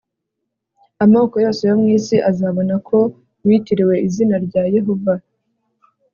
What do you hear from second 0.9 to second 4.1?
amoko yose yo mu isi azabona ko witiriwe